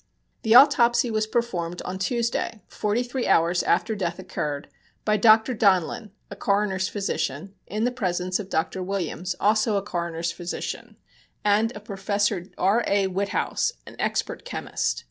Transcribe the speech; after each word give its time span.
The 0.41 0.55
autopsy 0.55 1.11
was 1.11 1.27
performed 1.27 1.83
on 1.83 1.99
Tuesday, 1.99 2.63
forty 2.67 3.03
three 3.03 3.27
hours 3.27 3.61
after 3.61 3.93
death 3.95 4.17
occurred, 4.17 4.67
by 5.05 5.15
Dr. 5.15 5.53
Donlin, 5.53 6.09
a 6.31 6.35
coroner's 6.35 6.89
physician, 6.89 7.53
in 7.67 7.83
the 7.83 7.91
presence 7.91 8.39
of 8.39 8.49
Dr. 8.49 8.81
Williams, 8.81 9.35
also 9.39 9.75
a 9.77 9.83
coroner's 9.83 10.31
physician, 10.31 10.97
and 11.45 11.71
of 11.73 11.83
Professor 11.83 12.47
R. 12.57 12.83
A. 12.87 13.09
Witthaus, 13.09 13.73
an 13.85 13.95
expert 13.99 14.43
chemist. 14.43 14.99